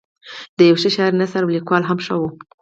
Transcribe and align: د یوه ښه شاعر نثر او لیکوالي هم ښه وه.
د 0.57 0.59
یوه 0.69 0.79
ښه 0.81 0.89
شاعر 0.95 1.13
نثر 1.21 1.41
او 1.43 1.53
لیکوالي 1.55 1.85
هم 1.87 1.99
ښه 2.05 2.15
وه. 2.19 2.29